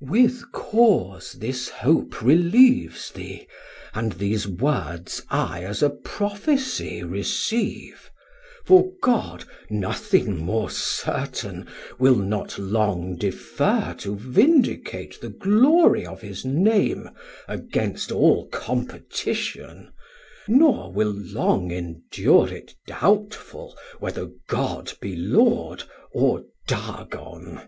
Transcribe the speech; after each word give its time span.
Man: 0.00 0.10
With 0.24 0.50
cause 0.50 1.34
this 1.34 1.68
hope 1.68 2.20
relieves 2.20 3.12
thee, 3.12 3.46
and 3.94 4.10
these 4.14 4.44
words 4.48 5.22
I 5.30 5.62
as 5.62 5.84
a 5.84 5.90
Prophecy 5.90 7.04
receive: 7.04 8.10
for 8.64 8.90
God, 9.00 9.44
Nothing 9.70 10.38
more 10.44 10.68
certain, 10.68 11.68
will 11.96 12.16
not 12.16 12.58
long 12.58 13.14
defer 13.14 13.94
To 13.98 14.16
vindicate 14.16 15.20
the 15.20 15.28
glory 15.28 16.04
of 16.04 16.22
his 16.22 16.44
name 16.44 17.08
Against 17.46 18.10
all 18.10 18.48
competition, 18.48 19.92
nor 20.48 20.92
will 20.92 21.14
long 21.16 21.70
Endure 21.70 22.48
it, 22.48 22.74
doubtful 22.88 23.78
whether 24.00 24.28
God 24.48 24.94
be 25.00 25.14
Lord, 25.14 25.84
Or 26.12 26.42
Dagon. 26.66 27.60